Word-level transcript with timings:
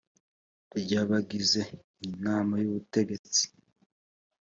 ry 0.79 0.91
abagize 1.01 1.61
inama 2.09 2.53
y 2.61 2.65
ubutegetsi 2.69 3.43